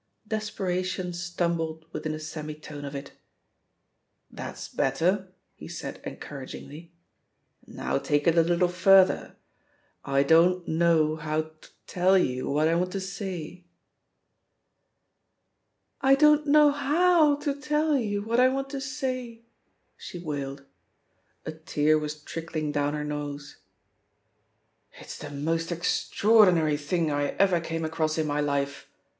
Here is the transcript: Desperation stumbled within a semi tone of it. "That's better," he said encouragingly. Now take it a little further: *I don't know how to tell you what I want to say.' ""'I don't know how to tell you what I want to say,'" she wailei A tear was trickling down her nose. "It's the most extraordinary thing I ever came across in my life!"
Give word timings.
Desperation 0.27 1.13
stumbled 1.13 1.85
within 1.91 2.15
a 2.15 2.19
semi 2.19 2.55
tone 2.55 2.85
of 2.85 2.95
it. 2.95 3.11
"That's 4.31 4.67
better," 4.67 5.31
he 5.53 5.67
said 5.67 6.01
encouragingly. 6.03 6.91
Now 7.67 7.99
take 7.99 8.25
it 8.25 8.35
a 8.35 8.41
little 8.41 8.67
further: 8.67 9.35
*I 10.03 10.23
don't 10.23 10.67
know 10.67 11.17
how 11.17 11.41
to 11.43 11.69
tell 11.85 12.17
you 12.17 12.49
what 12.49 12.67
I 12.67 12.73
want 12.73 12.91
to 12.93 12.99
say.' 12.99 13.65
""'I 16.01 16.15
don't 16.15 16.47
know 16.47 16.71
how 16.71 17.35
to 17.35 17.53
tell 17.53 17.95
you 17.95 18.23
what 18.23 18.39
I 18.39 18.47
want 18.47 18.71
to 18.71 18.81
say,'" 18.81 19.43
she 19.97 20.19
wailei 20.19 20.65
A 21.45 21.51
tear 21.51 21.99
was 21.99 22.19
trickling 22.23 22.71
down 22.71 22.95
her 22.95 23.03
nose. 23.03 23.57
"It's 24.93 25.19
the 25.19 25.29
most 25.29 25.71
extraordinary 25.71 26.75
thing 26.75 27.11
I 27.11 27.25
ever 27.37 27.59
came 27.61 27.85
across 27.85 28.17
in 28.17 28.25
my 28.25 28.39
life!" 28.41 28.87